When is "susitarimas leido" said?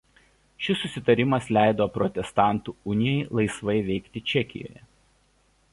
0.83-1.87